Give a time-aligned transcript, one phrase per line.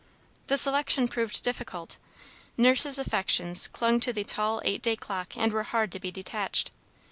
[0.47, 1.99] The selection proved difficult.
[2.57, 6.71] Nurse's affections clung to a tall eight day clock, and were hard to be detached.